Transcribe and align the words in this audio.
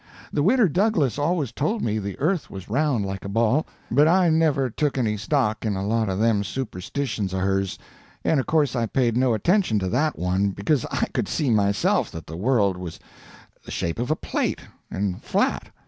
The 0.33 0.41
Widder 0.41 0.67
Douglas 0.67 1.19
always 1.19 1.51
told 1.51 1.83
me 1.83 1.99
the 1.99 2.17
earth 2.17 2.49
was 2.49 2.67
round 2.71 3.05
like 3.05 3.23
a 3.23 3.29
ball, 3.29 3.67
but 3.91 4.07
I 4.07 4.29
never 4.29 4.67
took 4.67 4.97
any 4.97 5.15
stock 5.15 5.63
in 5.63 5.75
a 5.75 5.85
lot 5.85 6.09
of 6.09 6.17
them 6.17 6.43
superstitions 6.43 7.35
o' 7.35 7.37
hers, 7.37 7.77
and 8.23 8.39
of 8.39 8.47
course 8.47 8.75
I 8.75 8.87
paid 8.87 9.15
no 9.15 9.35
attention 9.35 9.77
to 9.77 9.89
that 9.89 10.17
one, 10.17 10.49
because 10.53 10.85
I 10.85 11.05
could 11.13 11.27
see 11.27 11.51
myself 11.51 12.09
that 12.13 12.25
the 12.25 12.35
world 12.35 12.77
was 12.77 12.99
the 13.63 13.69
shape 13.69 13.99
of 13.99 14.09
a 14.09 14.15
plate, 14.15 14.61
and 14.89 15.21
flat. 15.23 15.69